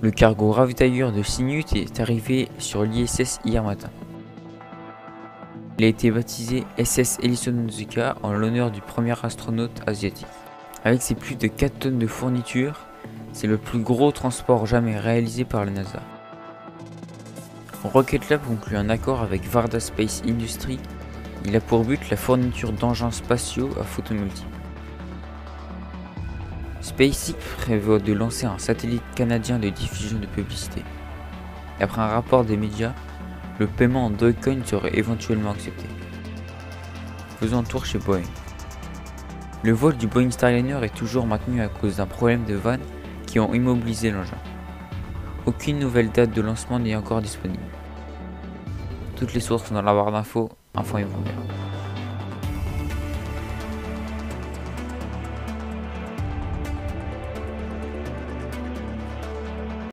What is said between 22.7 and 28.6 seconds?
d'engins spatiaux à photos multiples. SpaceX prévoit de lancer un